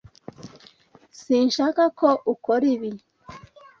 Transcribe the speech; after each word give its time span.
Sinshaka 1.21 1.83
ko 1.99 2.09
ukora 2.33 2.65
ibi. 2.75 2.91